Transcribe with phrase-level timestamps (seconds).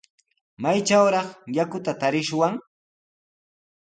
[0.63, 2.53] ¿Maytrawraq yakuta tarishwan?